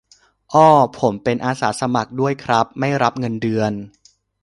[0.53, 0.67] อ้อ
[0.99, 3.71] ผมเป็นอาสาสมัครด้วยครับ ไม่รับเงินเดือน